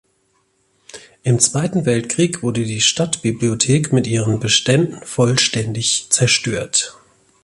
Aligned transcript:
Im 1.21 1.37
Zweiten 1.37 1.85
Weltkrieg 1.85 2.41
wurde 2.41 2.63
die 2.65 2.81
Stadtbibliothek 2.81 3.93
mit 3.93 4.07
ihren 4.07 4.39
Beständen 4.39 4.99
vollständig 5.05 6.07
zerstört. 6.09 6.95